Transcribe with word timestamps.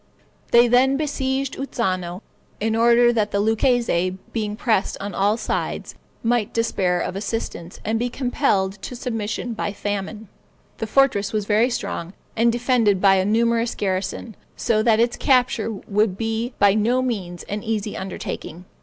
They 0.49 0.67
then 0.67 0.97
besieged 0.97 1.57
Uzzano, 1.57 2.23
in 2.59 2.75
order 2.75 3.13
that 3.13 3.29
the 3.29 3.39
Lucchese, 3.39 4.17
being 4.33 4.55
pressed 4.55 4.97
on 4.99 5.13
all 5.13 5.37
sides, 5.37 5.93
might 6.23 6.55
despair 6.55 6.99
of 6.99 7.15
assistance, 7.15 7.79
and 7.85 7.99
be 7.99 8.09
compelled 8.09 8.81
to 8.81 8.95
submission 8.95 9.53
by 9.53 9.73
famine. 9.73 10.27
The 10.79 10.87
fortress 10.87 11.33
was 11.33 11.45
very 11.45 11.69
strong, 11.69 12.13
and 12.35 12.51
defended 12.51 12.99
by 12.99 13.13
a 13.17 13.25
numerous 13.25 13.75
garrison, 13.75 14.35
so 14.55 14.81
that 14.81 14.99
its 14.99 15.17
capture 15.17 15.69
would 15.71 16.17
be 16.17 16.55
by 16.57 16.73
no 16.73 17.03
means 17.03 17.43
an 17.43 17.61
easy 17.61 17.95
undertaking. 17.95 18.65